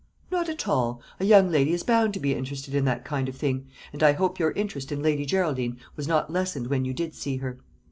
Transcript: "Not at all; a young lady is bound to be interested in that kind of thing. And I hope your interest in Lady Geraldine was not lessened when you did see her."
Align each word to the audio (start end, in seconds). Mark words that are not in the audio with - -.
"Not 0.31 0.49
at 0.49 0.67
all; 0.67 0.99
a 1.19 1.25
young 1.25 1.51
lady 1.51 1.73
is 1.73 1.83
bound 1.83 2.15
to 2.15 2.19
be 2.19 2.33
interested 2.33 2.73
in 2.73 2.85
that 2.85 3.05
kind 3.05 3.29
of 3.29 3.35
thing. 3.35 3.67
And 3.93 4.01
I 4.01 4.13
hope 4.13 4.39
your 4.39 4.49
interest 4.53 4.91
in 4.91 5.03
Lady 5.03 5.27
Geraldine 5.27 5.77
was 5.95 6.07
not 6.07 6.33
lessened 6.33 6.65
when 6.71 6.85
you 6.85 6.93
did 6.95 7.13
see 7.13 7.37
her." 7.37 7.59